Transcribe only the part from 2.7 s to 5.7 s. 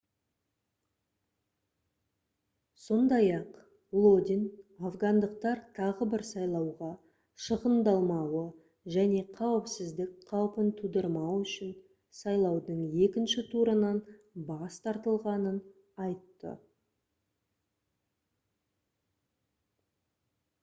сондай-ақ лодин афгандықтар